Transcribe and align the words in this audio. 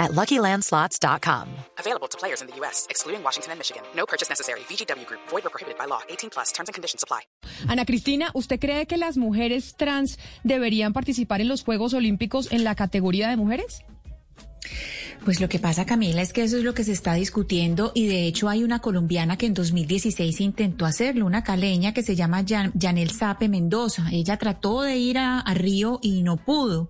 at 0.00 0.10
LuckyLandSlots.com. 0.12 1.46
Available 1.78 2.08
to 2.08 2.18
players 2.18 2.40
in 2.42 2.48
the 2.48 2.56
U.S., 2.56 2.86
excluding 2.90 3.22
Washington 3.22 3.52
and 3.52 3.60
Michigan. 3.60 3.82
No 3.94 4.04
purchase 4.06 4.28
necessary. 4.28 4.60
VGW 4.60 5.06
Group. 5.06 5.20
Void 5.28 5.46
or 5.46 5.50
prohibited 5.50 5.78
by 5.78 5.84
law. 5.84 6.00
18 6.08 6.30
plus. 6.30 6.50
Terms 6.50 6.68
and 6.68 6.74
conditions 6.74 7.04
apply. 7.04 7.20
Ana 7.68 7.84
Cristina, 7.84 8.30
¿usted 8.34 8.58
cree 8.58 8.86
que 8.86 8.96
las 8.96 9.16
mujeres 9.16 9.76
trans 9.76 10.18
deberían 10.42 10.92
participar 10.92 11.40
en 11.40 11.48
los 11.48 11.62
Juegos 11.62 11.94
Olímpicos 11.94 12.50
en 12.50 12.64
la 12.64 12.74
categoría 12.74 13.28
de 13.28 13.36
mujeres? 13.36 13.84
Pues 15.24 15.38
lo 15.38 15.50
que 15.50 15.58
pasa, 15.58 15.84
Camila, 15.84 16.22
es 16.22 16.32
que 16.32 16.42
eso 16.42 16.56
es 16.56 16.64
lo 16.64 16.72
que 16.72 16.82
se 16.82 16.92
está 16.92 17.12
discutiendo 17.12 17.92
y 17.94 18.06
de 18.06 18.26
hecho 18.26 18.48
hay 18.48 18.64
una 18.64 18.78
colombiana 18.78 19.36
que 19.36 19.44
en 19.44 19.52
2016 19.52 20.40
intentó 20.40 20.86
hacerlo, 20.86 21.26
una 21.26 21.44
caleña 21.44 21.92
que 21.92 22.02
se 22.02 22.16
llama 22.16 22.42
Jan, 22.48 22.72
Janel 22.80 23.10
Sape 23.10 23.50
Mendoza. 23.50 24.08
Ella 24.10 24.38
trató 24.38 24.80
de 24.80 24.96
ir 24.96 25.18
a, 25.18 25.44
Río 25.52 25.98
y 26.00 26.22
no 26.22 26.38
pudo. 26.38 26.88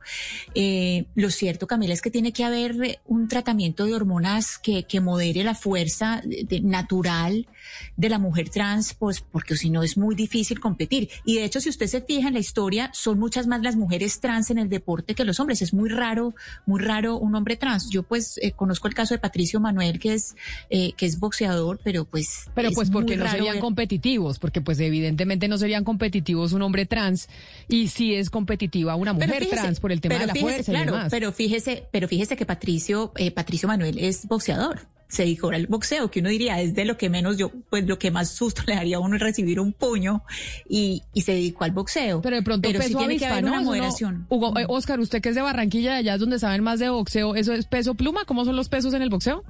Eh, 0.54 1.06
lo 1.16 1.30
cierto, 1.30 1.66
Camila, 1.66 1.92
es 1.92 2.02
que 2.02 2.10
tiene 2.10 2.32
que 2.32 2.44
haber 2.44 3.00
un 3.06 3.26
tratamiento 3.26 3.84
de 3.84 3.94
hormonas 3.94 4.58
que, 4.58 4.84
que 4.84 5.00
modere 5.00 5.42
la 5.42 5.56
fuerza 5.56 6.22
natural 6.62 7.48
de 7.96 8.08
la 8.08 8.18
mujer 8.18 8.48
trans, 8.48 8.94
pues 8.94 9.20
porque 9.20 9.56
si 9.56 9.70
no 9.70 9.82
es 9.82 9.96
muy 9.96 10.14
difícil 10.14 10.60
competir. 10.60 11.08
Y 11.24 11.36
de 11.36 11.44
hecho, 11.44 11.60
si 11.60 11.68
usted 11.68 11.86
se 11.86 12.00
fija 12.00 12.28
en 12.28 12.34
la 12.34 12.40
historia, 12.40 12.90
son 12.92 13.18
muchas 13.18 13.48
más 13.48 13.62
las 13.62 13.74
mujeres 13.74 14.20
trans 14.20 14.50
en 14.50 14.58
el 14.58 14.68
deporte 14.68 15.14
que 15.14 15.24
los 15.24 15.40
hombres. 15.40 15.62
Es 15.62 15.74
muy 15.74 15.88
raro, 15.88 16.34
muy 16.66 16.80
raro 16.80 17.16
un 17.16 17.34
hombre 17.34 17.56
trans. 17.56 17.90
Yo 17.90 18.04
pues 18.04 18.19
eh, 18.42 18.52
conozco 18.52 18.88
el 18.88 18.94
caso 18.94 19.14
de 19.14 19.18
Patricio 19.18 19.60
Manuel, 19.60 19.98
que 19.98 20.14
es, 20.14 20.36
eh, 20.70 20.92
que 20.96 21.06
es 21.06 21.18
boxeador, 21.18 21.80
pero 21.82 22.04
pues... 22.04 22.50
Pero 22.54 22.70
pues 22.72 22.90
porque 22.90 23.16
no 23.16 23.30
serían 23.30 23.60
competitivos, 23.60 24.38
porque 24.38 24.60
pues 24.60 24.78
evidentemente 24.80 25.48
no 25.48 25.58
serían 25.58 25.84
competitivos 25.84 26.52
un 26.52 26.62
hombre 26.62 26.86
trans 26.86 27.28
y 27.68 27.88
sí 27.88 28.14
es 28.14 28.30
competitiva 28.30 28.94
una 28.96 29.12
mujer 29.12 29.46
trans 29.48 29.80
por 29.80 29.92
el 29.92 30.00
tema 30.00 30.18
de 30.18 30.26
la 30.26 30.34
fuerza 30.34 30.72
y 30.72 30.76
demás. 30.76 31.08
Pero 31.10 31.32
fíjese, 31.32 31.86
pero 31.90 32.08
fíjese 32.08 32.36
que 32.36 32.46
Patricio, 32.46 33.12
eh, 33.16 33.30
Patricio 33.30 33.68
Manuel 33.68 33.98
es 33.98 34.26
boxeador 34.26 34.86
se 35.10 35.24
dedicó 35.24 35.50
al 35.50 35.66
boxeo, 35.66 36.10
que 36.10 36.20
uno 36.20 36.30
diría 36.30 36.60
es 36.62 36.72
de 36.74 36.84
lo 36.86 36.96
que 36.96 37.10
menos 37.10 37.36
yo, 37.36 37.50
pues 37.68 37.84
lo 37.86 37.98
que 37.98 38.10
más 38.10 38.30
susto 38.30 38.62
le 38.66 38.74
daría 38.76 38.96
a 38.96 39.00
uno 39.00 39.16
es 39.16 39.22
recibir 39.22 39.60
un 39.60 39.72
puño 39.72 40.22
y, 40.68 41.02
y 41.12 41.22
se 41.22 41.32
dedicó 41.32 41.64
al 41.64 41.72
boxeo. 41.72 42.22
Pero 42.22 42.36
de 42.36 42.42
pronto 42.42 42.68
Pero 42.68 42.78
peso 42.78 42.88
sí 42.88 42.94
tiene 42.94 43.12
avispa, 43.14 43.26
que 43.26 43.32
haber 43.32 43.44
¿no? 43.44 43.50
una 43.50 43.56
Eso 43.60 43.64
no- 43.64 43.70
moderación. 43.76 44.26
Hugo, 44.30 44.58
eh, 44.58 44.64
Oscar, 44.68 45.00
usted 45.00 45.20
que 45.20 45.28
es 45.30 45.34
de 45.34 45.42
Barranquilla, 45.42 45.90
de 45.92 45.96
allá 45.98 46.14
es 46.14 46.20
donde 46.20 46.38
saben 46.38 46.62
más 46.62 46.78
de 46.80 46.88
boxeo, 46.88 47.34
¿eso 47.34 47.52
es 47.52 47.66
peso 47.66 47.94
pluma? 47.94 48.24
¿Cómo 48.24 48.44
son 48.44 48.54
los 48.56 48.68
pesos 48.68 48.94
en 48.94 49.02
el 49.02 49.10
boxeo? 49.10 49.44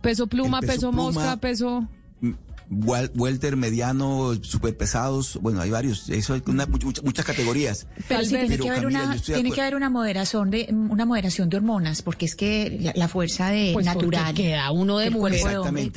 Peso 0.00 0.26
pluma, 0.26 0.58
El 0.60 0.66
peso, 0.66 0.72
peso 0.76 0.90
pluma- 0.92 1.12
mosca, 1.12 1.36
peso... 1.36 1.88
Wel- 2.72 3.10
Welter, 3.14 3.56
mediano, 3.56 4.32
super 4.42 4.74
pesados, 4.76 5.38
bueno, 5.42 5.60
hay 5.60 5.68
varios, 5.70 6.08
eso 6.08 6.32
hay 6.34 6.42
una- 6.46 6.64
muchas, 6.66 7.04
muchas 7.04 7.24
categorías. 7.26 7.86
Pero 8.08 8.22
sí 8.24 8.30
tiene 8.30 8.56
que 8.58 8.68
haber 8.68 8.82
Camila, 8.82 9.04
una, 9.04 9.16
tiene 9.20 9.50
que 9.52 9.60
haber 9.60 9.74
una 9.74 9.90
moderación 9.90 10.50
de 10.50 10.68
una 10.72 11.04
moderación 11.04 11.50
de 11.50 11.58
hormonas, 11.58 12.00
porque 12.02 12.24
es 12.24 12.34
que 12.34 12.78
la, 12.80 12.92
la 12.96 13.08
fuerza 13.08 13.50
de 13.50 13.70
Pues 13.74 13.84
natural 13.84 14.34
queda 14.34 14.70
uno 14.72 14.98
de 14.98 15.10
mujer 15.10 15.40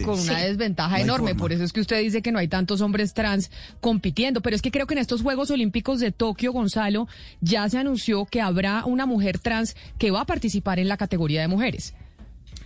con 0.04 0.20
una 0.20 0.40
Sí. 0.40 0.46
desventaja 0.48 0.98
No 0.98 1.04
enorme. 1.04 1.30
forma. 1.30 1.42
Por 1.42 1.54
eso 1.54 1.64
es 1.64 1.72
que 1.72 1.80
usted 1.82 2.02
dice 2.02 2.22
que 2.22 2.32
no 2.32 2.40
hay 2.40 2.48
tantos 2.48 2.82
hombres 2.82 3.14
trans 3.14 3.52
compitiendo. 3.80 4.42
Pero 4.42 4.56
es 4.56 4.62
que 4.62 4.72
creo 4.72 4.86
que 4.88 4.96
en 4.96 5.00
estos 5.00 5.22
Juegos 5.22 5.52
Olímpicos 5.52 6.00
de 6.00 6.12
Tokio, 6.12 6.52
Gonzalo, 6.52 7.08
ya 7.42 7.70
se 7.70 7.78
anunció 7.78 8.26
que 8.26 8.42
habrá 8.42 8.84
una 8.86 9.06
mujer 9.06 9.40
trans 9.40 9.76
que 9.98 10.12
va 10.12 10.22
a 10.22 10.26
participar 10.26 10.80
en 10.80 10.88
la 10.90 10.98
categoría 10.98 11.42
de 11.42 11.48
mujeres. 11.48 11.94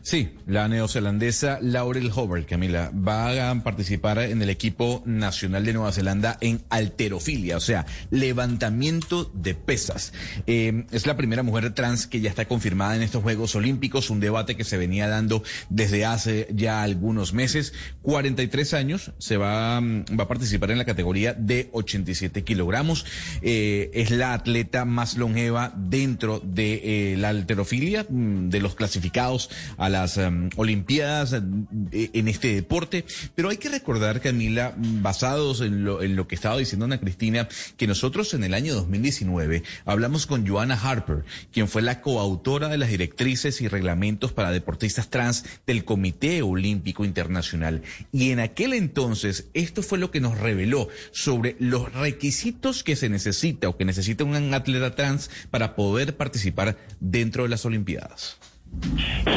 Sí, 0.02 0.30
la 0.48 0.68
neozelandesa 0.68 1.60
Laurel 1.62 2.12
Hobart, 2.16 2.48
Camila, 2.48 2.92
va 2.92 3.52
a 3.52 3.64
participar 3.64 4.20
en 4.20 4.42
el 4.42 4.50
equipo 4.50 5.04
nacional 5.06 5.66
de 5.66 5.74
Nueva 5.74 5.92
Zelanda 5.92 6.38
en 6.42 6.62
alterofilia, 6.70 7.58
o 7.58 7.60
sea, 7.60 7.86
levantamiento 8.10 9.30
de 9.34 9.56
pesas. 9.56 10.14
Eh, 10.48 10.86
es 10.92 11.06
la 11.06 11.18
primera 11.18 11.44
mujer 11.44 11.74
trans 11.74 12.08
que 12.08 12.22
ya 12.22 12.30
está 12.30 12.46
confirmada 12.46 12.96
en 12.96 13.04
estos 13.04 13.24
Juegos 13.24 13.56
Olímpicos, 13.56 14.10
un 14.10 14.20
debate 14.20 14.56
que 14.56 14.64
se 14.64 14.78
venía 14.78 15.08
dando 15.08 15.44
desde 15.70 16.06
hace 16.06 16.48
ya 16.54 16.82
algunos 16.82 17.34
meses. 17.34 17.74
43 18.02 18.74
años, 18.74 19.12
se 19.18 19.38
va, 19.38 19.82
mm, 19.82 20.06
va 20.18 20.24
a 20.24 20.28
participar 20.28 20.72
en 20.72 20.78
la 20.78 20.86
categoría 20.86 21.34
de 21.34 21.70
87 21.74 22.44
kilogramos. 22.44 23.06
Eh, 23.42 23.92
es 23.94 24.12
la 24.12 24.34
atleta 24.34 24.86
más 24.86 25.18
longeva 25.18 25.74
dentro 25.76 26.40
de 26.40 27.14
eh, 27.14 27.18
la 27.18 27.30
alterofilia, 27.30 28.06
mm, 28.10 28.50
de 28.50 28.62
los 28.62 28.76
clasificados 28.76 29.50
a 29.78 29.89
las 29.90 30.18
em, 30.18 30.50
Olimpiadas 30.56 31.34
eh, 31.34 32.10
en 32.14 32.28
este 32.28 32.54
deporte. 32.56 33.06
Pero 33.36 33.50
hay 33.50 33.58
que 33.58 33.70
recordar, 33.70 34.22
Camila, 34.22 34.74
basados 34.78 35.62
en 35.62 35.84
lo, 35.84 36.02
en 36.02 36.16
lo 36.16 36.28
que 36.28 36.36
estaba 36.36 36.58
diciendo 36.58 36.86
Ana 36.86 37.00
Cristina, 37.00 37.48
que 37.78 37.88
nosotros 37.88 38.34
en 38.34 38.44
el 38.44 38.54
año 38.54 38.76
2019 38.76 39.64
hablamos 39.86 40.26
con 40.26 40.48
Joanna 40.48 40.80
Harper, 40.82 41.26
quien 41.52 41.68
fue 41.68 41.82
la 41.82 42.02
coautora 42.02 42.68
de 42.68 42.78
las 42.78 42.90
directrices 42.90 43.62
y 43.62 43.68
reglamentos 43.68 44.34
para 44.34 44.52
deportistas 44.52 45.10
trans 45.10 45.46
del 45.66 45.86
Comité 45.86 46.42
Olímpico 46.42 47.06
Internacional. 47.06 47.82
Y 48.12 48.32
en 48.32 48.40
aquel 48.40 48.74
entonces, 48.74 49.48
esto 49.54 49.84
fue 49.84 49.98
lo 49.98 50.12
que 50.12 50.22
nos 50.22 50.38
reveló 50.38 50.88
sobre 51.12 51.56
los 51.60 51.92
requisitos 51.94 52.84
que 52.84 52.96
se 52.96 53.10
necesita 53.10 53.70
o 53.70 53.78
que 53.78 53.86
necesita 53.86 54.24
un 54.24 54.54
atleta 54.54 54.96
trans 54.96 55.30
para 55.52 55.76
poder 55.76 56.16
participar 56.18 56.78
dentro 57.00 57.44
de 57.44 57.50
las 57.50 57.66
Olimpiadas. 57.66 58.38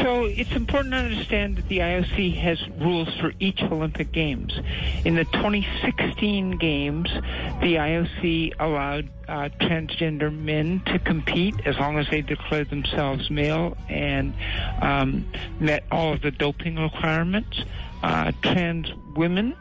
So 0.03 0.25
it's 0.25 0.53
important 0.53 0.93
to 0.93 0.99
understand 0.99 1.57
that 1.57 1.69
the 1.69 1.79
IOC 1.79 2.37
has 2.39 2.59
rules 2.81 3.09
for 3.21 3.33
each 3.39 3.63
Olympic 3.63 4.11
Games. 4.13 4.53
In 5.05 5.15
the 5.15 5.25
2016 5.25 6.59
Games, 6.59 7.09
the 7.61 7.77
IOC 7.77 8.55
allowed 8.59 9.09
uh, 9.29 9.49
transgender 9.61 10.37
men 10.37 10.83
to 10.87 10.99
compete 10.99 11.55
as 11.65 11.79
long 11.79 11.99
as 11.99 12.09
they 12.11 12.21
declared 12.21 12.71
themselves 12.71 13.31
male 13.31 13.77
and 13.89 14.35
um, 14.81 15.27
met 15.61 15.85
all 15.91 16.13
of 16.13 16.23
the 16.23 16.31
doping 16.31 16.77
requirements. 16.77 17.61
Uh, 18.03 18.33
trans 18.43 18.93
women 19.15 19.57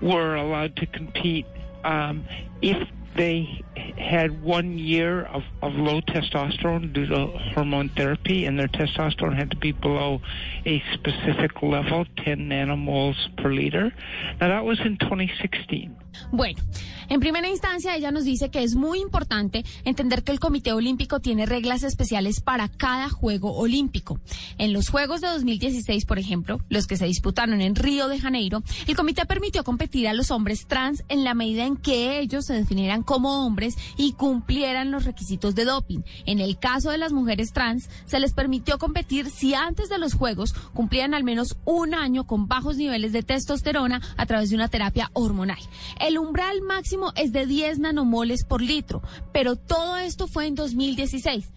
were 0.00 0.34
allowed 0.34 0.74
to 0.76 0.86
compete 0.86 1.46
um, 1.84 2.24
if 2.62 2.88
they 3.16 3.62
had 3.98 4.42
one 4.42 4.78
year 4.78 5.22
of, 5.22 5.42
of 5.62 5.74
low 5.74 6.00
testosterone 6.00 6.92
due 6.92 7.06
to 7.06 7.26
hormone 7.54 7.90
therapy, 7.96 8.44
and 8.46 8.58
their 8.58 8.68
testosterone 8.68 9.36
had 9.36 9.50
to 9.50 9.56
be 9.56 9.72
below 9.72 10.20
a 10.64 10.82
specific 10.94 11.62
level, 11.62 12.06
10 12.18 12.48
nanomoles 12.48 13.16
per 13.36 13.52
liter. 13.52 13.92
Now, 14.40 14.48
that 14.48 14.64
was 14.64 14.80
in 14.80 14.96
2016. 14.96 15.96
Bueno, 16.30 16.62
en 17.08 17.20
primera 17.20 17.48
instancia 17.48 17.94
ella 17.94 18.10
nos 18.10 18.24
dice 18.24 18.50
que 18.50 18.62
es 18.62 18.74
muy 18.74 19.00
importante 19.00 19.64
entender 19.84 20.22
que 20.22 20.32
el 20.32 20.40
Comité 20.40 20.72
Olímpico 20.72 21.20
tiene 21.20 21.46
reglas 21.46 21.82
especiales 21.82 22.40
para 22.40 22.68
cada 22.68 23.10
Juego 23.10 23.54
Olímpico. 23.56 24.20
En 24.58 24.72
los 24.72 24.88
Juegos 24.88 25.20
de 25.20 25.28
2016, 25.28 26.04
por 26.06 26.18
ejemplo, 26.18 26.60
los 26.68 26.86
que 26.86 26.96
se 26.96 27.06
disputaron 27.06 27.60
en 27.60 27.74
Río 27.74 28.08
de 28.08 28.18
Janeiro, 28.18 28.62
el 28.86 28.96
comité 28.96 29.26
permitió 29.26 29.64
competir 29.64 30.08
a 30.08 30.14
los 30.14 30.30
hombres 30.30 30.66
trans 30.66 31.04
en 31.08 31.24
la 31.24 31.34
medida 31.34 31.66
en 31.66 31.76
que 31.76 32.18
ellos 32.18 32.46
se 32.46 32.54
definieran 32.54 33.02
como 33.02 33.44
hombres 33.44 33.76
y 33.96 34.12
cumplieran 34.12 34.90
los 34.90 35.04
requisitos 35.04 35.54
de 35.54 35.64
doping. 35.64 36.00
En 36.26 36.40
el 36.40 36.58
caso 36.58 36.90
de 36.90 36.98
las 36.98 37.12
mujeres 37.12 37.52
trans, 37.52 37.88
se 38.06 38.20
les 38.20 38.32
permitió 38.32 38.78
competir 38.78 39.30
si 39.30 39.54
antes 39.54 39.88
de 39.88 39.98
los 39.98 40.14
Juegos 40.14 40.54
cumplían 40.74 41.14
al 41.14 41.24
menos 41.24 41.56
un 41.64 41.94
año 41.94 42.24
con 42.24 42.48
bajos 42.48 42.76
niveles 42.76 43.12
de 43.12 43.22
testosterona 43.22 44.00
a 44.16 44.26
través 44.26 44.50
de 44.50 44.56
una 44.56 44.68
terapia 44.68 45.10
hormonal. 45.12 45.58
El 46.02 46.18
umbral 46.18 46.62
máximo 46.62 47.12
es 47.14 47.30
de 47.32 47.46
10 47.46 47.78
nanomoles 47.78 48.44
por 48.44 48.60
litro, 48.60 49.02
pero 49.32 49.54
todo 49.54 49.98
esto 49.98 50.26
fue 50.26 50.48
en 50.48 50.56
2016. 50.56 51.48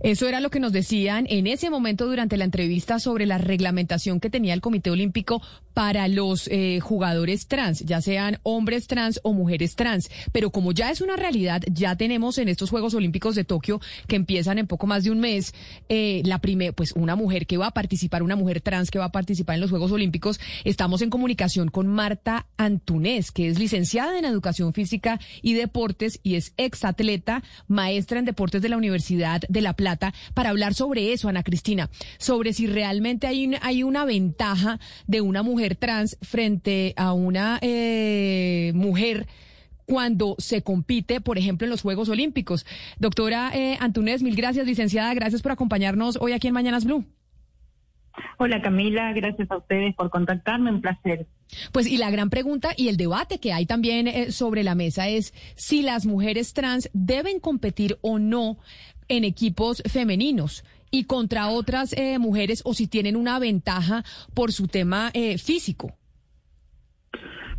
Eso 0.00 0.28
era 0.28 0.40
lo 0.40 0.50
que 0.50 0.60
nos 0.60 0.72
decían 0.72 1.26
en 1.28 1.46
ese 1.46 1.70
momento 1.70 2.06
durante 2.06 2.36
la 2.36 2.44
entrevista 2.44 2.98
sobre 2.98 3.26
la 3.26 3.38
reglamentación 3.38 4.20
que 4.20 4.30
tenía 4.30 4.54
el 4.54 4.60
Comité 4.60 4.90
Olímpico 4.90 5.42
para 5.74 6.08
los 6.08 6.48
eh, 6.48 6.80
jugadores 6.80 7.46
trans, 7.46 7.80
ya 7.80 8.00
sean 8.00 8.38
hombres 8.42 8.86
trans 8.86 9.20
o 9.22 9.32
mujeres 9.32 9.74
trans. 9.74 10.10
Pero 10.32 10.50
como 10.50 10.72
ya 10.72 10.90
es 10.90 11.00
una 11.00 11.16
realidad, 11.16 11.62
ya 11.70 11.96
tenemos 11.96 12.38
en 12.38 12.48
estos 12.48 12.70
Juegos 12.70 12.94
Olímpicos 12.94 13.34
de 13.34 13.44
Tokio 13.44 13.80
que 14.06 14.16
empiezan 14.16 14.58
en 14.58 14.66
poco 14.66 14.86
más 14.86 15.04
de 15.04 15.10
un 15.10 15.20
mes, 15.20 15.54
eh, 15.88 16.22
la 16.24 16.38
primera, 16.38 16.72
pues 16.72 16.92
una 16.92 17.16
mujer 17.16 17.46
que 17.46 17.56
va 17.56 17.68
a 17.68 17.70
participar, 17.70 18.22
una 18.22 18.36
mujer 18.36 18.60
trans 18.60 18.90
que 18.90 18.98
va 18.98 19.06
a 19.06 19.12
participar 19.12 19.54
en 19.54 19.60
los 19.60 19.70
Juegos 19.70 19.92
Olímpicos. 19.92 20.40
Estamos 20.64 21.02
en 21.02 21.10
comunicación 21.10 21.68
con 21.68 21.86
Marta 21.86 22.46
Antunés, 22.56 23.30
que 23.30 23.48
es 23.48 23.58
licenciada 23.58 24.18
en 24.18 24.24
Educación 24.24 24.72
Física 24.72 25.20
y 25.40 25.54
Deportes 25.54 26.20
y 26.22 26.34
es 26.34 26.52
exatleta, 26.56 27.42
maestra 27.68 28.18
en 28.18 28.24
deportes 28.24 28.62
de 28.62 28.68
la 28.68 28.76
Universidad 28.76 29.42
del 29.48 29.61
la 29.62 29.74
Plata 29.74 30.12
para 30.34 30.50
hablar 30.50 30.74
sobre 30.74 31.12
eso, 31.12 31.28
Ana 31.28 31.42
Cristina, 31.42 31.90
sobre 32.18 32.52
si 32.52 32.66
realmente 32.66 33.26
hay, 33.26 33.54
hay 33.62 33.82
una 33.82 34.04
ventaja 34.04 34.78
de 35.06 35.20
una 35.20 35.42
mujer 35.42 35.76
trans 35.76 36.18
frente 36.22 36.94
a 36.96 37.12
una 37.12 37.58
eh, 37.62 38.72
mujer 38.74 39.26
cuando 39.86 40.36
se 40.38 40.62
compite, 40.62 41.20
por 41.20 41.38
ejemplo, 41.38 41.66
en 41.66 41.70
los 41.70 41.82
Juegos 41.82 42.08
Olímpicos. 42.08 42.66
Doctora 42.98 43.50
eh, 43.54 43.76
Antunes, 43.80 44.22
mil 44.22 44.36
gracias, 44.36 44.66
licenciada, 44.66 45.12
gracias 45.14 45.42
por 45.42 45.52
acompañarnos 45.52 46.16
hoy 46.20 46.32
aquí 46.32 46.48
en 46.48 46.54
Mañanas 46.54 46.84
Blue. 46.84 47.04
Hola 48.38 48.60
Camila, 48.60 49.12
gracias 49.12 49.50
a 49.50 49.56
ustedes 49.56 49.94
por 49.94 50.10
contactarme, 50.10 50.70
un 50.70 50.80
placer. 50.80 51.26
Pues 51.72 51.86
y 51.86 51.98
la 51.98 52.10
gran 52.10 52.30
pregunta 52.30 52.72
y 52.76 52.88
el 52.88 52.96
debate 52.96 53.38
que 53.38 53.52
hay 53.52 53.66
también 53.66 54.08
eh, 54.08 54.32
sobre 54.32 54.62
la 54.62 54.74
mesa 54.74 55.08
es 55.08 55.34
si 55.54 55.82
las 55.82 56.06
mujeres 56.06 56.52
trans 56.52 56.90
deben 56.92 57.40
competir 57.40 57.98
o 58.00 58.18
no 58.18 58.58
en 59.08 59.24
equipos 59.24 59.82
femeninos 59.90 60.64
y 60.90 61.04
contra 61.04 61.48
otras 61.48 61.92
eh, 61.94 62.18
mujeres 62.18 62.62
o 62.64 62.74
si 62.74 62.86
tienen 62.86 63.16
una 63.16 63.38
ventaja 63.38 64.04
por 64.34 64.52
su 64.52 64.68
tema 64.68 65.10
eh, 65.14 65.38
físico. 65.38 65.92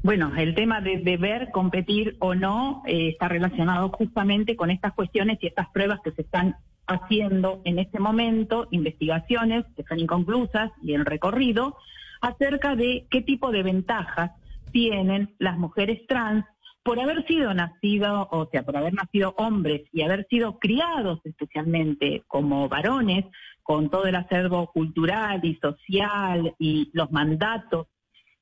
Bueno, 0.03 0.33
el 0.35 0.53
tema 0.53 0.81
de 0.81 0.97
deber 0.97 1.49
competir 1.51 2.17
o 2.19 2.35
no 2.35 2.83
está 2.85 3.29
relacionado 3.29 3.89
justamente 3.89 4.57
con 4.57 4.69
estas 4.69 4.93
cuestiones 4.93 5.39
y 5.41 5.47
estas 5.47 5.69
pruebas 5.69 6.01
que 6.03 6.11
se 6.11 6.23
están 6.23 6.57
haciendo 6.87 7.61
en 7.63 7.79
este 7.79 7.99
momento 7.99 8.67
investigaciones 8.71 9.65
que 9.75 9.83
están 9.83 9.99
inconclusas 9.99 10.71
y 10.81 10.93
en 10.93 11.05
recorrido 11.05 11.77
acerca 12.21 12.75
de 12.75 13.05
qué 13.09 13.21
tipo 13.21 13.51
de 13.51 13.63
ventajas 13.63 14.31
tienen 14.71 15.33
las 15.39 15.57
mujeres 15.57 16.05
trans 16.07 16.45
por 16.83 16.99
haber 16.99 17.25
sido 17.25 17.53
nacido, 17.53 18.27
o 18.31 18.49
sea, 18.51 18.63
por 18.63 18.77
haber 18.77 18.93
nacido 18.93 19.33
hombres 19.37 19.83
y 19.91 20.01
haber 20.01 20.27
sido 20.29 20.59
criados 20.59 21.19
especialmente 21.23 22.23
como 22.27 22.67
varones, 22.67 23.25
con 23.63 23.89
todo 23.89 24.05
el 24.05 24.15
acervo 24.15 24.67
cultural 24.71 25.39
y 25.43 25.55
social 25.55 26.53
y 26.59 26.89
los 26.93 27.11
mandatos 27.11 27.87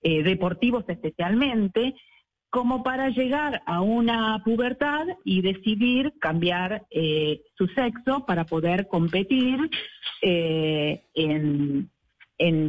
eh, 0.01 0.23
deportivos 0.23 0.83
especialmente, 0.87 1.93
como 2.49 2.83
para 2.83 3.09
llegar 3.09 3.61
a 3.65 3.81
una 3.81 4.41
pubertad 4.43 5.07
y 5.23 5.41
decidir 5.41 6.13
cambiar 6.19 6.85
eh, 6.89 7.43
su 7.57 7.67
sexo 7.67 8.25
para 8.25 8.43
poder 8.45 8.87
competir 8.87 9.69
eh, 10.21 11.03
en, 11.13 11.89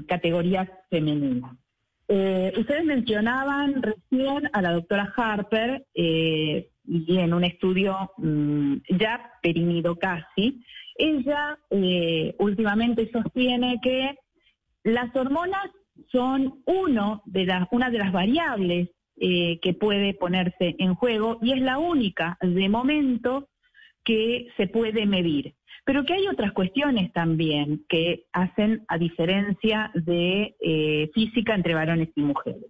categorías 0.06 0.68
femeninas. 0.90 1.56
Eh, 2.14 2.52
ustedes 2.58 2.84
mencionaban 2.84 3.82
recién 3.82 4.50
a 4.52 4.60
la 4.60 4.72
doctora 4.72 5.10
Harper 5.16 5.86
y 5.94 6.66
en 7.18 7.32
un 7.32 7.44
estudio 7.44 8.10
mm, 8.18 8.74
ya 8.98 9.32
perimido 9.40 9.96
casi, 9.96 10.62
ella 10.96 11.58
últimamente 12.38 13.10
sostiene 13.10 13.80
que 13.82 14.18
las 14.84 15.14
hormonas 15.16 15.70
son 16.10 16.62
una 16.66 17.22
de 17.24 17.46
las 17.46 18.12
variables 18.12 18.90
eh, 19.16 19.60
que 19.60 19.74
puede 19.74 20.14
ponerse 20.14 20.74
en 20.78 20.94
juego 20.94 21.38
y 21.42 21.52
es 21.52 21.60
la 21.60 21.78
única 21.78 22.38
de 22.40 22.68
momento 22.68 23.48
que 24.02 24.48
se 24.56 24.66
puede 24.66 25.06
medir. 25.06 25.54
Pero 25.84 26.04
que 26.04 26.14
hay 26.14 26.28
otras 26.28 26.52
cuestiones 26.52 27.12
también 27.12 27.84
que 27.88 28.26
hacen 28.32 28.84
a 28.88 28.98
diferencia 28.98 29.90
de 29.94 30.54
eh, 30.60 31.10
física 31.12 31.54
entre 31.54 31.74
varones 31.74 32.10
y 32.14 32.22
mujeres. 32.22 32.66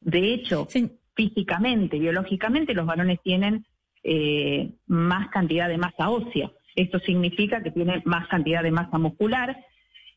De 0.00 0.32
hecho, 0.32 0.66
físicamente, 1.14 1.98
biológicamente, 1.98 2.74
los 2.74 2.86
varones 2.86 3.20
tienen 3.22 3.66
eh, 4.02 4.72
más 4.86 5.28
cantidad 5.28 5.68
de 5.68 5.78
masa 5.78 6.10
ósea. 6.10 6.50
Esto 6.74 6.98
significa 7.00 7.62
que 7.62 7.70
tienen 7.70 8.02
más 8.04 8.28
cantidad 8.28 8.62
de 8.62 8.70
masa 8.70 8.98
muscular 8.98 9.56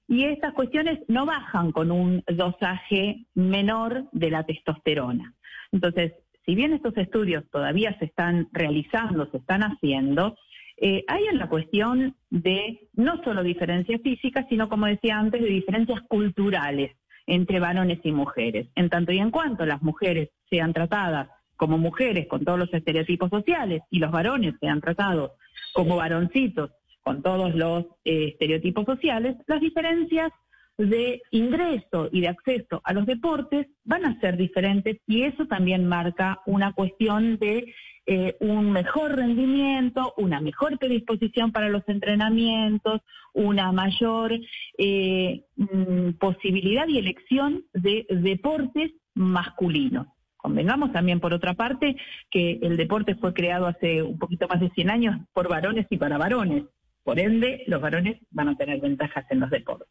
y 0.07 0.25
estas 0.25 0.54
cuestiones 0.54 1.00
no 1.07 1.25
bajan 1.25 1.72
con 1.72 1.92
un 1.92 2.24
dosaje 2.28 3.25
menor 3.36 4.10
de 4.12 4.31
la 4.31 4.44
testosterona. 4.44 5.34
Entonces, 5.72 6.13
si 6.46 6.56
bien 6.56 6.74
estos 6.74 6.98
estudios 6.98 7.44
todavía 7.51 7.98
se 8.00 8.06
están 8.06 8.50
realizando, 8.51 9.30
se 9.30 9.38
están 9.38 9.62
haciendo, 9.62 10.36
eh, 10.81 11.03
hay 11.07 11.23
una 11.33 11.49
cuestión 11.49 12.15
de 12.29 12.87
no 12.93 13.21
solo 13.23 13.43
diferencias 13.43 14.01
físicas, 14.01 14.45
sino, 14.49 14.69
como 14.69 14.85
decía 14.85 15.17
antes, 15.17 15.41
de 15.41 15.49
diferencias 15.49 16.01
culturales 16.07 16.95
entre 17.27 17.59
varones 17.59 17.99
y 18.03 18.11
mujeres. 18.11 18.67
En 18.75 18.89
tanto 18.89 19.11
y 19.11 19.19
en 19.19 19.31
cuanto 19.31 19.65
las 19.65 19.81
mujeres 19.81 20.29
sean 20.49 20.73
tratadas 20.73 21.29
como 21.57 21.77
mujeres 21.77 22.27
con 22.27 22.45
todos 22.45 22.57
los 22.57 22.73
estereotipos 22.73 23.29
sociales 23.29 23.81
y 23.91 23.99
los 23.99 24.11
varones 24.11 24.55
sean 24.61 24.79
tratados 24.79 25.31
como 25.73 25.97
varoncitos 25.97 26.71
con 27.01 27.21
todos 27.21 27.53
los 27.55 27.85
eh, 28.05 28.29
estereotipos 28.29 28.85
sociales, 28.85 29.35
las 29.47 29.59
diferencias 29.59 30.31
de 30.77 31.21
ingreso 31.31 32.07
y 32.11 32.21
de 32.21 32.29
acceso 32.29 32.81
a 32.83 32.93
los 32.93 33.05
deportes 33.05 33.67
van 33.83 34.05
a 34.05 34.19
ser 34.21 34.37
diferentes 34.37 34.97
y 35.07 35.23
eso 35.23 35.45
también 35.45 35.85
marca 35.85 36.39
una 36.45 36.71
cuestión 36.71 37.37
de 37.37 37.73
eh, 38.11 38.38
un 38.39 38.71
mejor 38.71 39.15
rendimiento, 39.17 40.15
una 40.17 40.41
mejor 40.41 40.79
predisposición 40.79 41.51
para 41.51 41.69
los 41.69 41.88
entrenamientos, 41.88 43.01
una 43.35 43.71
mayor 43.71 44.31
eh, 44.79 45.44
mm, 45.56 46.13
posibilidad 46.13 46.88
y 46.88 46.97
elección 46.97 47.65
de 47.71 48.07
deportes 48.09 48.94
masculinos. 49.13 50.07
Convengamos 50.38 50.91
también, 50.91 51.19
por 51.19 51.35
otra 51.35 51.53
parte, 51.53 51.97
que 52.31 52.57
el 52.63 52.77
deporte 52.77 53.13
fue 53.13 53.31
creado 53.35 53.67
hace 53.67 54.01
un 54.01 54.17
poquito 54.17 54.47
más 54.47 54.59
de 54.59 54.71
100 54.71 54.89
años 54.89 55.21
por 55.31 55.47
varones 55.47 55.85
y 55.91 55.97
para 55.97 56.17
varones. 56.17 56.63
Por 57.03 57.19
ende, 57.19 57.63
los 57.67 57.79
varones 57.79 58.17
van 58.31 58.50
a 58.50 58.55
tener 58.55 58.81
ventajas 58.81 59.25
en 59.29 59.41
los 59.41 59.51
deportes. 59.51 59.88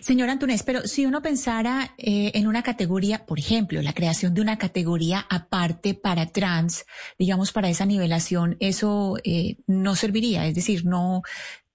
Señor 0.00 0.30
Antunes, 0.30 0.62
pero 0.62 0.82
si 0.82 1.04
uno 1.04 1.20
pensara 1.20 1.94
eh, 1.98 2.30
en 2.34 2.46
una 2.46 2.62
categoría, 2.62 3.26
por 3.26 3.38
ejemplo, 3.38 3.82
la 3.82 3.92
creación 3.92 4.32
de 4.32 4.40
una 4.40 4.56
categoría 4.56 5.26
aparte 5.28 5.94
para 5.94 6.26
trans, 6.26 6.86
digamos, 7.18 7.52
para 7.52 7.68
esa 7.68 7.84
nivelación, 7.84 8.56
eso 8.60 9.16
eh, 9.24 9.56
no 9.66 9.96
serviría. 9.96 10.46
Es 10.46 10.54
decir, 10.54 10.84
no 10.84 11.22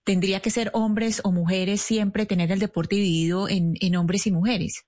tendría 0.03 0.39
que 0.39 0.49
ser 0.49 0.71
hombres 0.73 1.21
o 1.23 1.31
mujeres 1.31 1.81
siempre 1.81 2.25
tener 2.25 2.51
el 2.51 2.59
deporte 2.59 2.95
dividido 2.95 3.47
en, 3.49 3.95
hombres 3.95 4.25
y 4.27 4.31
mujeres. 4.31 4.85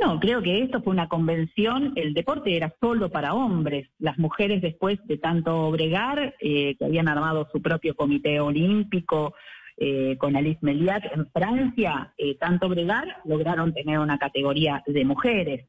No, 0.00 0.20
creo 0.20 0.42
que 0.42 0.62
esto 0.62 0.82
fue 0.82 0.92
una 0.92 1.08
convención, 1.08 1.92
el 1.96 2.12
deporte 2.12 2.56
era 2.56 2.74
solo 2.80 3.10
para 3.10 3.34
hombres, 3.34 3.88
las 3.98 4.18
mujeres 4.18 4.60
después 4.60 4.98
de 5.04 5.16
tanto 5.16 5.70
bregar, 5.70 6.34
eh, 6.40 6.76
que 6.76 6.84
habían 6.84 7.08
armado 7.08 7.48
su 7.52 7.62
propio 7.62 7.94
comité 7.94 8.40
olímpico 8.40 9.34
eh, 9.84 10.16
con 10.16 10.36
Alice 10.36 10.60
Meliat 10.62 11.02
en 11.12 11.28
Francia, 11.32 12.14
eh, 12.16 12.36
tanto 12.36 12.68
bregar, 12.68 13.16
lograron 13.24 13.74
tener 13.74 13.98
una 13.98 14.16
categoría 14.16 14.80
de 14.86 15.04
mujeres. 15.04 15.66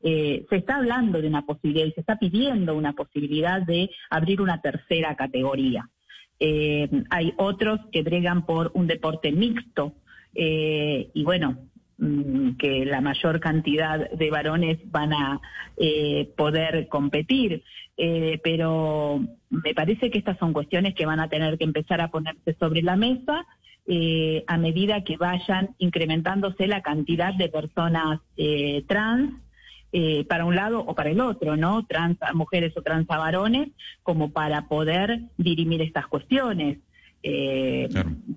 se 0.00 0.56
está 0.56 0.76
hablando 0.76 1.20
de 1.20 1.26
una 1.26 1.44
posibilidad 1.44 1.86
y 1.86 1.90
se 1.92 2.00
está 2.02 2.16
pidiendo 2.16 2.76
una 2.76 2.92
posibilidad 2.92 3.60
de 3.62 3.90
abrir 4.08 4.40
una 4.40 4.60
tercera 4.60 5.16
categoría. 5.16 5.90
hay 7.10 7.32
otros 7.38 7.80
que 7.90 8.02
bregan 8.02 8.46
por 8.46 8.70
un 8.74 8.86
deporte 8.86 9.32
mixto 9.32 9.94
y 10.32 11.24
bueno, 11.24 11.48
que 11.98 12.84
la 12.84 13.00
mayor 13.00 13.40
cantidad 13.40 14.10
de 14.10 14.30
varones 14.30 14.78
van 14.90 15.12
a 15.14 15.40
eh, 15.78 16.30
poder 16.36 16.88
competir, 16.88 17.62
eh, 17.96 18.38
pero 18.44 19.20
me 19.48 19.74
parece 19.74 20.10
que 20.10 20.18
estas 20.18 20.38
son 20.38 20.52
cuestiones 20.52 20.94
que 20.94 21.06
van 21.06 21.20
a 21.20 21.28
tener 21.28 21.56
que 21.56 21.64
empezar 21.64 22.02
a 22.02 22.10
ponerse 22.10 22.54
sobre 22.60 22.82
la 22.82 22.96
mesa 22.96 23.46
eh, 23.86 24.44
a 24.46 24.58
medida 24.58 25.04
que 25.04 25.16
vayan 25.16 25.70
incrementándose 25.78 26.66
la 26.66 26.82
cantidad 26.82 27.32
de 27.32 27.48
personas 27.48 28.20
trans 28.86 29.32
para 30.28 30.44
un 30.44 30.54
lado 30.54 30.80
o 30.80 30.94
para 30.94 31.08
el 31.08 31.20
otro, 31.20 31.56
¿no? 31.56 31.86
Trans 31.86 32.20
a 32.20 32.34
mujeres 32.34 32.76
o 32.76 32.82
trans 32.82 33.08
a 33.08 33.16
varones, 33.16 33.68
como 34.02 34.30
para 34.30 34.68
poder 34.68 35.20
dirimir 35.38 35.80
estas 35.80 36.06
cuestiones 36.06 36.78
eh, 37.22 37.88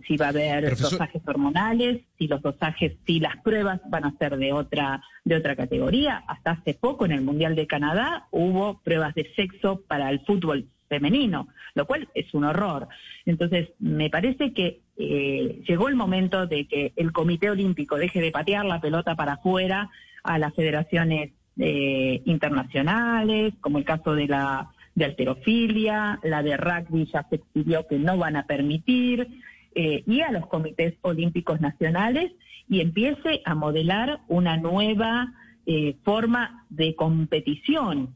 si 0.08 0.18
va 0.18 0.28
a 0.28 0.30
haber 0.30 0.76
dosajes 0.76 1.22
hormonales, 1.28 2.02
si 2.18 2.28
los 2.28 2.42
dosajes, 2.42 2.94
si 3.06 3.20
las 3.20 3.38
pruebas 3.38 3.82
van 3.88 4.06
a 4.06 4.18
ser 4.18 4.38
de 4.38 4.52
otra, 4.54 5.02
de 5.24 5.36
otra 5.36 5.56
categoría. 5.56 6.24
Hasta 6.28 6.52
hace 6.52 6.74
poco 6.74 7.06
en 7.06 7.12
el 7.12 7.22
Mundial 7.22 7.56
de 7.56 7.68
Canadá 7.68 8.28
hubo 8.32 8.80
pruebas 8.82 9.14
de 9.16 9.32
sexo 9.36 9.82
para 9.88 10.10
el 10.10 10.22
fútbol 10.22 10.68
femenino, 10.88 11.48
lo 11.76 11.86
cual 11.86 12.10
es 12.16 12.34
un 12.34 12.46
horror. 12.46 12.88
Entonces, 13.26 13.70
me 13.80 14.10
parece 14.10 14.54
que 14.54 14.82
eh, 14.98 15.62
llegó 15.68 15.88
el 15.88 15.96
momento 15.96 16.48
de 16.48 16.68
que 16.68 16.94
el 16.96 17.12
Comité 17.12 17.50
Olímpico 17.50 17.96
deje 17.96 18.22
de 18.22 18.32
patear 18.32 18.66
la 18.66 18.82
pelota 18.82 19.16
para 19.16 19.34
afuera 19.34 19.90
a 20.24 20.40
las 20.40 20.54
federaciones 20.56 21.32
eh, 21.58 22.22
internacionales, 22.26 23.54
como 23.62 23.78
el 23.78 23.86
caso 23.86 24.16
de 24.16 24.28
la 24.28 24.72
de 25.00 25.06
alterofilia, 25.06 26.20
la 26.24 26.44
de 26.44 26.56
rugby 26.58 27.06
ya 27.12 27.26
se 27.30 27.38
expidió 27.38 27.88
que 27.88 27.98
no 27.98 28.18
van 28.18 28.36
a 28.36 28.46
permitir, 28.46 29.28
eh, 29.74 30.04
y 30.06 30.22
a 30.22 30.32
los 30.32 30.46
comités 30.48 30.94
olímpicos 31.02 31.60
nacionales 31.62 32.32
y 32.68 32.82
empiece 32.82 33.42
a 33.46 33.56
modelar 33.56 34.22
una 34.28 34.58
nueva 34.58 35.34
eh, 35.66 35.96
forma 36.04 36.66
de 36.70 36.96
competición. 36.96 38.16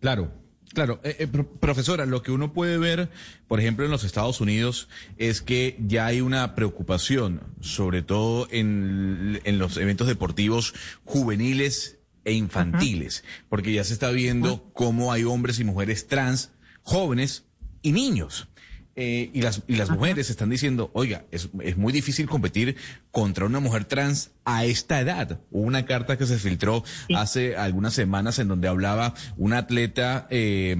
Claro. 0.00 0.30
Claro, 0.72 0.98
eh, 1.04 1.14
eh, 1.20 1.26
pro- 1.28 1.46
profesora, 1.46 2.04
lo 2.04 2.22
que 2.22 2.32
uno 2.32 2.52
puede 2.52 2.78
ver, 2.78 3.08
por 3.46 3.60
ejemplo, 3.60 3.84
en 3.84 3.92
los 3.92 4.02
Estados 4.02 4.40
Unidos, 4.40 4.88
es 5.18 5.40
que 5.40 5.76
ya 5.78 6.06
hay 6.06 6.20
una 6.20 6.56
preocupación, 6.56 7.42
sobre 7.60 8.02
todo 8.02 8.48
en, 8.50 9.40
en 9.44 9.58
los 9.60 9.76
eventos 9.76 10.08
deportivos 10.08 10.74
juveniles 11.04 12.00
e 12.24 12.32
infantiles, 12.32 13.24
porque 13.48 13.72
ya 13.72 13.84
se 13.84 13.92
está 13.92 14.10
viendo 14.10 14.70
cómo 14.72 15.12
hay 15.12 15.24
hombres 15.24 15.58
y 15.60 15.64
mujeres 15.64 16.06
trans, 16.06 16.50
jóvenes 16.82 17.44
y 17.82 17.92
niños. 17.92 18.48
Eh, 18.96 19.30
y 19.34 19.42
las, 19.42 19.62
y 19.66 19.74
las 19.74 19.90
mujeres 19.90 20.30
están 20.30 20.50
diciendo, 20.50 20.90
oiga, 20.94 21.24
es, 21.32 21.48
es 21.62 21.76
muy 21.76 21.92
difícil 21.92 22.28
competir 22.28 22.76
contra 23.10 23.44
una 23.44 23.58
mujer 23.58 23.86
trans 23.86 24.30
a 24.44 24.64
esta 24.66 25.00
edad. 25.00 25.40
Hubo 25.50 25.64
una 25.64 25.84
carta 25.84 26.16
que 26.16 26.26
se 26.26 26.38
filtró 26.38 26.84
hace 27.16 27.56
algunas 27.56 27.92
semanas 27.94 28.38
en 28.38 28.46
donde 28.46 28.68
hablaba 28.68 29.14
una 29.36 29.58
atleta 29.58 30.28
eh, 30.30 30.76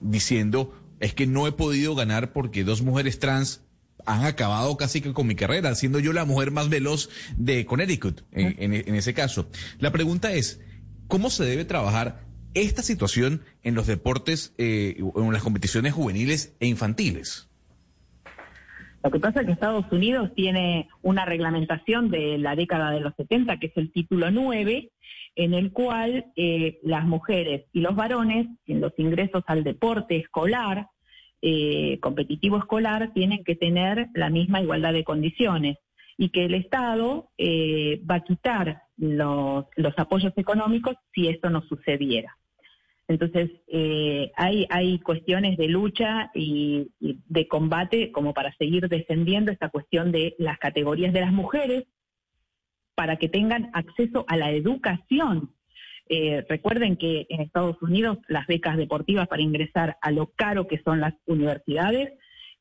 diciendo, 0.00 0.74
es 1.00 1.14
que 1.14 1.26
no 1.26 1.46
he 1.46 1.52
podido 1.52 1.94
ganar 1.94 2.32
porque 2.32 2.64
dos 2.64 2.82
mujeres 2.82 3.18
trans 3.18 3.60
han 4.04 4.24
acabado 4.24 4.76
casi 4.76 5.00
que 5.00 5.12
con 5.12 5.28
mi 5.28 5.36
carrera, 5.36 5.74
siendo 5.76 6.00
yo 6.00 6.12
la 6.12 6.24
mujer 6.24 6.50
más 6.50 6.68
veloz 6.68 7.08
de 7.36 7.64
Connecticut 7.64 8.22
en, 8.32 8.56
en- 8.58 8.74
en 8.88 8.94
ese 8.96 9.14
caso. 9.14 9.48
La 9.78 9.92
pregunta 9.92 10.32
es, 10.32 10.58
¿cómo 11.12 11.28
se 11.28 11.44
debe 11.44 11.66
trabajar 11.66 12.20
esta 12.54 12.80
situación 12.80 13.42
en 13.62 13.74
los 13.74 13.86
deportes, 13.86 14.54
eh, 14.56 14.96
en 14.98 15.32
las 15.34 15.42
competiciones 15.42 15.92
juveniles 15.92 16.56
e 16.58 16.66
infantiles? 16.66 17.50
Lo 19.04 19.10
que 19.10 19.20
pasa 19.20 19.40
es 19.40 19.46
que 19.46 19.52
Estados 19.52 19.84
Unidos 19.92 20.30
tiene 20.34 20.88
una 21.02 21.26
reglamentación 21.26 22.08
de 22.08 22.38
la 22.38 22.56
década 22.56 22.90
de 22.92 23.00
los 23.00 23.12
70, 23.14 23.58
que 23.58 23.66
es 23.66 23.76
el 23.76 23.92
título 23.92 24.30
9, 24.30 24.90
en 25.36 25.52
el 25.52 25.70
cual 25.72 26.32
eh, 26.34 26.78
las 26.82 27.04
mujeres 27.04 27.66
y 27.74 27.82
los 27.82 27.94
varones, 27.94 28.46
en 28.66 28.80
los 28.80 28.94
ingresos 28.96 29.44
al 29.48 29.64
deporte 29.64 30.16
escolar, 30.16 30.86
eh, 31.42 31.98
competitivo 32.00 32.56
escolar, 32.56 33.12
tienen 33.12 33.44
que 33.44 33.54
tener 33.54 34.08
la 34.14 34.30
misma 34.30 34.62
igualdad 34.62 34.94
de 34.94 35.04
condiciones 35.04 35.76
y 36.16 36.30
que 36.30 36.46
el 36.46 36.54
Estado 36.54 37.28
eh, 37.36 38.00
va 38.10 38.14
a 38.14 38.24
quitar 38.24 38.81
los, 38.96 39.66
los 39.76 39.98
apoyos 39.98 40.32
económicos 40.36 40.96
si 41.14 41.28
esto 41.28 41.50
no 41.50 41.62
sucediera. 41.62 42.36
Entonces, 43.08 43.50
eh, 43.66 44.30
hay, 44.36 44.66
hay 44.70 44.98
cuestiones 45.00 45.58
de 45.58 45.68
lucha 45.68 46.30
y, 46.34 46.88
de 47.00 47.48
combate 47.48 48.12
como 48.12 48.32
para 48.32 48.54
seguir 48.54 48.88
defendiendo 48.88 49.50
esta 49.50 49.68
cuestión 49.68 50.12
de 50.12 50.34
las 50.38 50.58
categorías 50.58 51.12
de 51.12 51.20
las 51.20 51.32
mujeres 51.32 51.84
para 52.94 53.16
que 53.16 53.28
tengan 53.28 53.70
acceso 53.74 54.24
a 54.28 54.36
la 54.36 54.50
educación. 54.52 55.50
Eh, 56.08 56.44
recuerden 56.48 56.96
que 56.96 57.26
en 57.28 57.40
Estados 57.40 57.80
Unidos 57.82 58.18
las 58.28 58.46
becas 58.46 58.76
deportivas 58.76 59.28
para 59.28 59.42
ingresar 59.42 59.98
a 60.00 60.10
lo 60.10 60.28
caro 60.28 60.66
que 60.66 60.80
son 60.82 61.00
las 61.00 61.14
universidades 61.26 62.12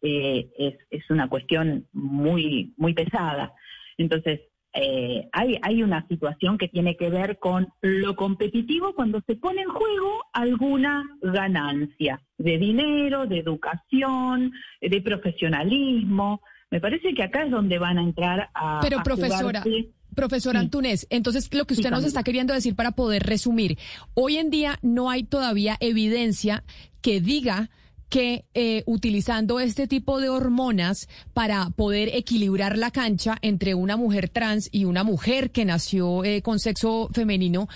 eh, 0.01 0.50
es, 0.57 0.75
es 0.89 1.09
una 1.09 1.29
cuestión 1.29 1.88
muy, 1.93 2.73
muy 2.77 2.93
pesada. 2.93 3.53
Entonces, 3.97 4.41
eh, 4.73 5.27
hay, 5.33 5.59
hay 5.61 5.83
una 5.83 6.07
situación 6.07 6.57
que 6.57 6.69
tiene 6.69 6.95
que 6.95 7.09
ver 7.09 7.39
con 7.39 7.73
lo 7.81 8.15
competitivo 8.15 8.93
cuando 8.95 9.21
se 9.27 9.35
pone 9.35 9.61
en 9.61 9.69
juego 9.69 10.23
alguna 10.31 11.03
ganancia 11.21 12.21
de 12.37 12.57
dinero, 12.57 13.27
de 13.27 13.39
educación, 13.39 14.53
de 14.81 15.01
profesionalismo. 15.01 16.41
Me 16.69 16.79
parece 16.79 17.13
que 17.13 17.23
acá 17.23 17.43
es 17.43 17.51
donde 17.51 17.79
van 17.79 17.97
a 17.97 18.03
entrar 18.03 18.49
a. 18.53 18.79
Pero 18.81 18.99
a 18.99 19.03
profesora, 19.03 19.61
jugarse. 19.61 19.89
profesora 20.15 20.59
Sí. 20.59 20.65
Antunés, 20.65 21.07
entonces 21.09 21.53
lo 21.53 21.65
que 21.65 21.73
usted 21.73 21.89
Sí, 21.89 21.95
nos 21.95 22.05
está 22.05 22.23
queriendo 22.23 22.53
decir 22.53 22.75
para 22.75 22.91
poder 22.91 23.23
resumir, 23.23 23.77
hoy 24.13 24.37
en 24.37 24.49
día 24.49 24.79
no 24.81 25.09
hay 25.09 25.23
todavía 25.23 25.75
evidencia 25.81 26.63
que 27.01 27.19
diga 27.19 27.69
que 28.11 28.43
eh, 28.53 28.83
utilizando 28.87 29.61
este 29.61 29.87
tipo 29.87 30.19
de 30.19 30.27
hormonas 30.27 31.07
para 31.33 31.69
poder 31.69 32.09
equilibrar 32.13 32.77
la 32.77 32.91
cancha 32.91 33.37
entre 33.41 33.73
una 33.73 33.95
mujer 33.95 34.27
trans 34.27 34.67
y 34.69 34.83
una 34.83 35.05
mujer 35.05 35.51
que 35.51 35.63
nació 35.63 36.25
eh, 36.25 36.41
con 36.41 36.59
sexo 36.59 37.09
femenino, 37.13 37.69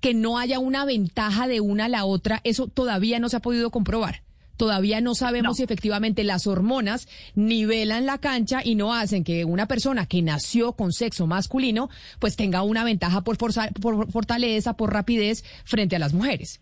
que 0.00 0.14
no 0.14 0.38
haya 0.38 0.60
una 0.60 0.84
ventaja 0.84 1.48
de 1.48 1.60
una 1.60 1.86
a 1.86 1.88
la 1.88 2.04
otra, 2.04 2.40
eso 2.44 2.68
todavía 2.68 3.18
no 3.18 3.28
se 3.28 3.36
ha 3.38 3.40
podido 3.40 3.70
comprobar. 3.72 4.22
Todavía 4.56 5.00
no 5.00 5.14
sabemos 5.16 5.50
No. 5.50 5.54
si 5.54 5.62
efectivamente 5.64 6.22
las 6.22 6.46
hormonas 6.46 7.08
nivelan 7.34 8.06
la 8.06 8.18
cancha 8.18 8.60
y 8.62 8.76
no 8.76 8.94
hacen 8.94 9.24
que 9.24 9.44
una 9.44 9.66
persona 9.66 10.06
que 10.06 10.22
nació 10.22 10.74
con 10.74 10.92
sexo 10.92 11.26
masculino 11.26 11.90
pues 12.20 12.36
tenga 12.36 12.62
una 12.62 12.84
ventaja 12.84 13.22
por, 13.22 13.38
forza- 13.38 13.70
por 13.80 14.08
fortaleza, 14.12 14.76
por 14.76 14.92
rapidez 14.92 15.42
frente 15.64 15.96
a 15.96 15.98
las 15.98 16.12
mujeres. 16.12 16.60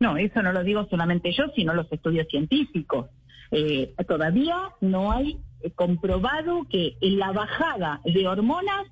No, 0.00 0.16
eso 0.16 0.42
no 0.42 0.52
lo 0.52 0.64
digo 0.64 0.86
solamente 0.88 1.30
yo, 1.32 1.44
sino 1.54 1.74
los 1.74 1.90
estudios 1.92 2.26
científicos. 2.28 3.10
Eh, 3.50 3.94
todavía 4.08 4.56
no 4.80 5.12
hay 5.12 5.38
eh, 5.60 5.70
comprobado 5.72 6.66
que 6.70 6.96
la 7.00 7.32
bajada 7.32 8.00
de 8.04 8.26
hormonas 8.26 8.86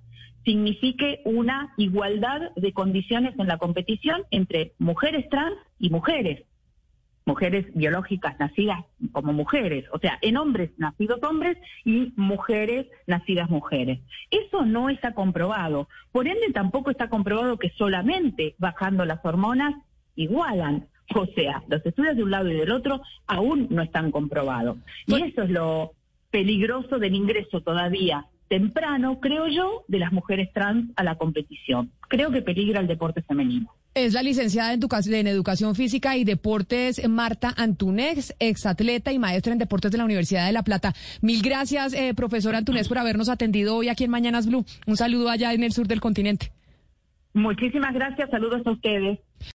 signifique 0.44 1.20
una 1.24 1.72
igualdad 1.78 2.52
de 2.56 2.72
condiciones 2.72 3.34
en 3.38 3.46
la 3.46 3.58
competición 3.58 4.24
entre 4.30 4.74
mujeres 4.78 5.28
trans 5.30 5.56
y 5.78 5.90
mujeres, 5.90 6.44
mujeres 7.24 7.66
biológicas 7.74 8.38
nacidas 8.38 8.84
como 9.12 9.32
mujeres, 9.32 9.84
o 9.92 9.98
sea, 9.98 10.18
en 10.22 10.36
hombres 10.36 10.70
nacidos 10.78 11.22
hombres 11.22 11.56
y 11.84 12.12
mujeres 12.16 12.86
nacidas 13.06 13.48
mujeres. 13.48 14.00
Eso 14.30 14.64
no 14.64 14.90
está 14.90 15.14
comprobado. 15.14 15.88
Por 16.12 16.26
ende, 16.26 16.52
tampoco 16.52 16.90
está 16.90 17.08
comprobado 17.08 17.58
que 17.58 17.70
solamente 17.70 18.54
bajando 18.58 19.04
las 19.04 19.24
hormonas 19.24 19.74
igualan. 20.16 20.88
O 21.14 21.26
sea, 21.34 21.62
los 21.68 21.84
estudios 21.86 22.16
de 22.16 22.22
un 22.22 22.30
lado 22.30 22.50
y 22.50 22.54
del 22.54 22.70
otro 22.70 23.00
aún 23.26 23.66
no 23.70 23.82
están 23.82 24.10
comprobados. 24.10 24.76
Y 25.06 25.14
eso 25.22 25.42
es 25.42 25.50
lo 25.50 25.92
peligroso 26.30 26.98
del 26.98 27.14
ingreso 27.14 27.62
todavía 27.62 28.26
temprano, 28.48 29.20
creo 29.20 29.46
yo, 29.46 29.84
de 29.88 29.98
las 29.98 30.12
mujeres 30.12 30.50
trans 30.52 30.90
a 30.96 31.04
la 31.04 31.16
competición. 31.16 31.92
Creo 32.08 32.30
que 32.30 32.42
peligra 32.42 32.80
el 32.80 32.86
deporte 32.86 33.22
femenino. 33.22 33.74
Es 33.94 34.12
la 34.12 34.22
licenciada 34.22 34.72
en 34.72 35.26
educación, 35.26 35.74
física 35.74 36.16
y 36.16 36.24
deportes 36.24 37.06
Marta 37.08 37.52
Antunés, 37.56 38.34
exatleta 38.38 39.12
y 39.12 39.18
maestra 39.18 39.52
en 39.52 39.58
deportes 39.58 39.90
de 39.90 39.98
la 39.98 40.04
Universidad 40.04 40.46
de 40.46 40.52
La 40.52 40.62
Plata. 40.62 40.94
Mil 41.20 41.42
gracias, 41.42 41.94
eh, 41.94 42.14
profesora 42.14 42.58
Antunés, 42.58 42.88
por 42.88 42.98
habernos 42.98 43.28
atendido 43.28 43.76
hoy 43.76 43.88
aquí 43.88 44.04
en 44.04 44.10
Mañanas 44.10 44.46
Blue. 44.46 44.64
Un 44.86 44.96
saludo 44.96 45.30
allá 45.30 45.52
en 45.52 45.62
el 45.62 45.72
sur 45.72 45.88
del 45.88 46.00
continente. 46.00 46.52
Muchísimas 47.34 47.92
gracias, 47.92 48.30
saludos 48.30 48.66
a 48.66 48.70
ustedes. 48.70 49.18